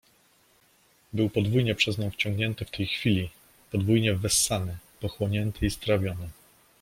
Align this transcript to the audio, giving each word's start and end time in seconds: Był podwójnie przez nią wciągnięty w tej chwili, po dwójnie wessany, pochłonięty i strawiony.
Był 1.13 1.29
podwójnie 1.29 1.75
przez 1.75 1.97
nią 1.97 2.11
wciągnięty 2.11 2.65
w 2.65 2.71
tej 2.71 2.87
chwili, 2.87 3.29
po 3.71 3.77
dwójnie 3.77 4.13
wessany, 4.15 4.77
pochłonięty 4.99 5.65
i 5.65 5.71
strawiony. 5.71 6.29